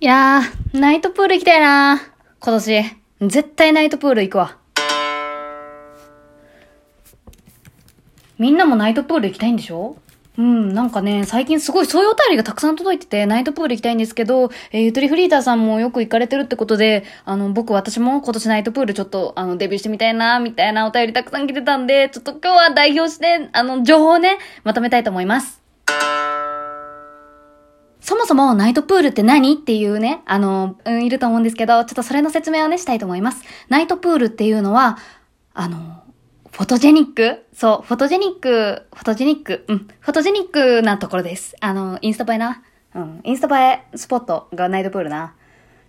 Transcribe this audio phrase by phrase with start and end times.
[0.00, 2.00] いやー、ナイトプール行きたいなー
[2.38, 2.84] 今年。
[3.22, 4.56] 絶対ナイトプール行くわ。
[8.38, 9.96] みんなもナイトプール行きたいんでしょ？
[10.36, 25.57] うん、なんかね、最近すごいそういうお便りがたくさん届いてて、ナイトプール行きたいんですけど、えー、ゆとりフリーターさんもよく行かれてるってことで、あの、僕、私も今年ナイトプールちょっと、あの、デビューしてみたいな、みたいなお便りたくさん来てたんで、ちょっと今日は代表して、あの、情報をね、まとめたいと思います。
[28.28, 33.42] そもナイトプールって何っていうね、あの、うん、いると思うんですけど、ちょっとそれの説明をね、したいと思います。
[33.70, 34.98] ナイトプールっていうのは、
[35.54, 36.02] あの、
[36.52, 37.46] フォトジェニック？
[37.54, 41.56] そう、フォトジェニック、フォトジェニック、うん、フォトジェニックなところです。
[41.62, 42.62] あの、インスタ映えな。
[42.94, 45.32] うん、インスタ映えスポットがナイトプールな。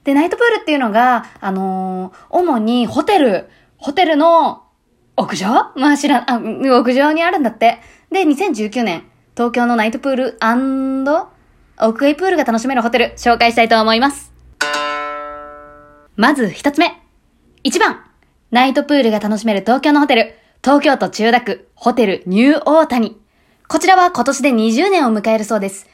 [0.06, 4.64] で、ナイトプールっていうのが、あのー、主にホテル、ホテルの
[5.18, 5.74] 屋上？
[5.76, 7.80] まあ知らん、あ、屋上にあるんだって。
[8.12, 9.04] で、2019年、
[9.36, 10.38] 東京のナイトプール
[11.82, 14.34] 屋外プールが楽しめるホテル、紹介したいと思います。
[16.18, 17.02] まず一つ目。
[17.64, 18.04] 一番、
[18.52, 23.18] ナイトプールが楽しめる東京のホテル、東京都千代田区、ホテルニューオータニ。
[23.70, 25.88] こちらは今年で20年を迎えるそうです。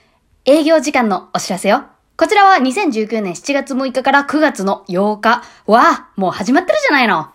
[0.46, 1.84] 営業時間のお知らせよ。
[2.18, 5.44] こちらは2019年7月6日から9月の8日。
[5.68, 7.28] わあ、もう始まってるじゃないの。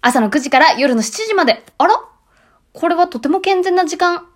[0.00, 1.62] 朝の9時から夜の7時まで。
[1.76, 1.94] あら？
[2.72, 4.26] これはとても健全な時間。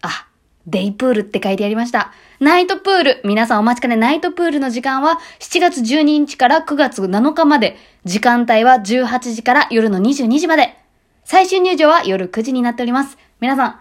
[0.00, 0.26] あ、
[0.66, 2.12] デイプールって書いてありました。
[2.38, 3.20] ナイトプール。
[3.24, 7.76] 皆さんお待ちかねナイトプールの時間は7月12日から9月7日まで。
[8.04, 10.76] 時間帯は18時から夜の22時まで。
[11.24, 13.18] 最終入場は夜9時になっております。
[13.40, 13.80] 皆さん、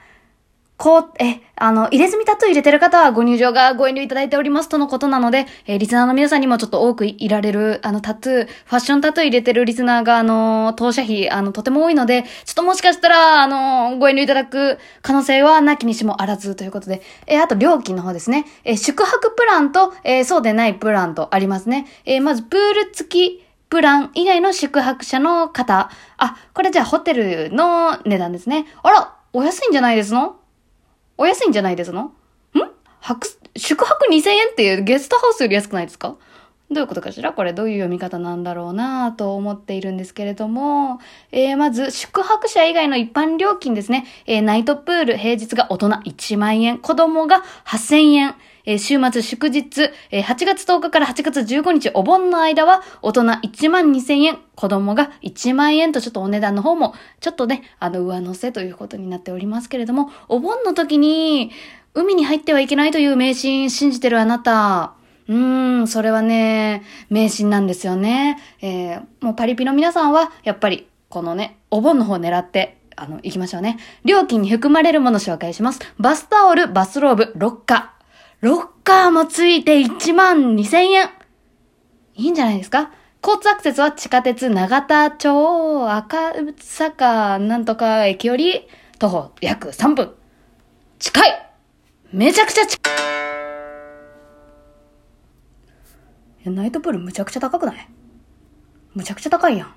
[0.80, 18.46] こう、え、あの、入れ墨タトゥー入れてる方はご入場がご遠慮いただいておりますとのことなので、えー、リスナーの皆さんにもちょっと多くいられる、あの、タトゥー、ファッションタトゥー入れてるリスナーが、あの、当社費、あの、とても多いので、ちょっともしかしたら、あの、ご遠慮いただく可能性はなきにしもあらずということで、えー、あと料金の方ですね。
[18.64, 21.88] えー、宿泊プランと、え、そうでないプランとありますね。
[22.06, 25.90] え、まず、プール付き、プラン以外の宿泊者の方。
[26.16, 28.66] あ、これじゃあホテルの値段ですね。
[28.82, 30.39] あら、お安いんじゃないですの？
[31.22, 32.04] お安いんじゃないですの？
[32.06, 32.12] ん、
[33.58, 36.16] 宿泊2000円っていうゲストハウスより安くないですか？
[36.72, 37.34] どういうことかしら？
[37.34, 41.00] これどういう読み方なんだろうなと思っているんですけれども、
[41.32, 44.06] えー、まず、宿泊者以外の一般料金ですね。
[44.28, 48.36] えー、ナイトプール平日が大人1万円、子供が8000円、
[48.66, 61.50] えー、週末祝日、えー、8月10日から8月15日お盆の間は大人1万2000円、子供が1万円とちょっとお値段の方もちょっとね、あの上乗せということになっておりますけれども、お盆の時に
[61.96, 64.94] 海に入ってはいけないという迷信信じてるあなた、
[65.30, 68.38] うーん、それはね、迷信なんですよね。
[68.62, 73.78] えー、もうパリピの皆さんは、やっぱり、このね、お盆の方を狙って、あの、行きましょうね。
[74.04, 75.80] 料金に含まれるもの紹介します。
[76.00, 78.00] バスタオル、バスローブ、ロッカー。
[78.42, 81.10] ロッカーもついて1万2000円。
[82.16, 82.92] いいんじゃないですか？
[83.24, 90.14] 交通アクセスは地下鉄長田町赤坂なんとか駅より徒歩約3分。
[91.00, 91.52] 近い
[92.12, 92.89] めちゃくちゃ近い
[96.46, 97.88] ナイトプールむちゃくちゃ高くない？
[98.96, 99.74] むちゃくちゃ高いやん。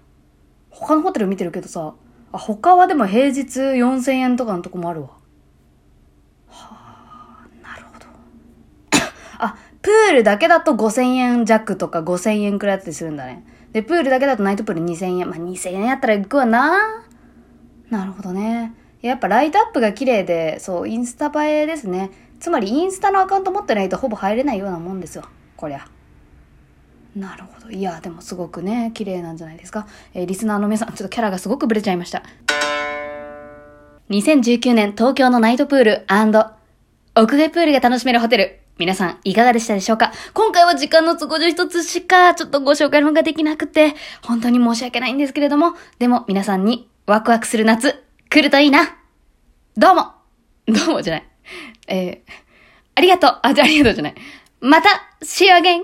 [0.71, 1.95] 他のホテル見てるけどさ、
[2.33, 5.09] あ、他はでも平日4000円とかのとこもあるわ。
[6.49, 8.07] はあ、なるほど。
[9.39, 13.45] あ、プールだけだと5000円弱とか5000円くらいだったりするんだね。
[13.73, 15.29] で、プールだけだとナイトプール2000円。
[15.29, 17.05] まあ、2000円やったら行くわな。
[17.91, 18.73] なるほどね。
[19.03, 22.11] やっぱライトアップが綺麗で、そう、インスタ映えですね。
[22.39, 25.25] つまりインスタのアカウント持ってないとほぼ入れないようなもんですよ。
[25.57, 25.87] こりゃ。
[27.17, 27.71] なるほど。
[27.71, 29.87] いや、でもすごくね、綺麗なんじゃないですか。
[30.15, 32.23] えー、リスナーの皆さん、ちょっとキャラがすごくブレちゃいました。
[34.11, 36.27] 2019年東京のナイトプール屋
[37.37, 38.59] 外プールが楽しめるホテル。
[38.79, 40.13] 皆さん、いかがでしたでしょうか？
[40.33, 48.97] 今回は時間の都合上一つしか、ちょっとご紹介の方ができなくて、本当に申し訳ないんですけれども、でも皆さんにワクワクする夏、来るといいな。
[49.77, 50.13] どうも
[50.67, 51.29] どうもじゃない。
[51.89, 52.33] えー、
[52.95, 54.15] ありがとうあ、じゃありがとうじゃない。
[54.61, 54.89] また
[55.23, 55.83] !See you again!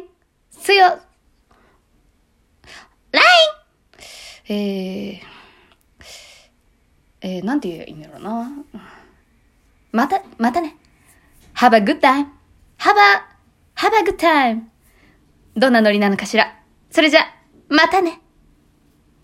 [0.59, 0.81] See you!
[0.81, 0.99] ラ
[3.21, 3.25] イン
[4.51, 5.21] えー、
[7.21, 8.51] えー、なんて言えばいいんだろうな。
[9.93, 10.77] また、またね。
[11.55, 12.27] Have a good time.
[12.79, 13.25] Have a,
[13.77, 14.63] have a good time.
[15.57, 16.59] どんなノリなのかしら。
[16.91, 17.21] それじゃ、
[17.69, 18.21] またね。